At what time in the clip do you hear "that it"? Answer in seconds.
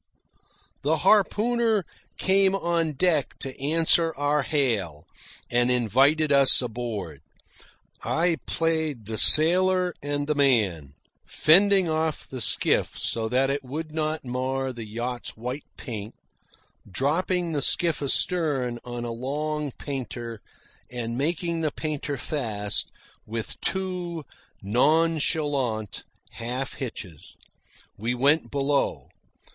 13.29-13.63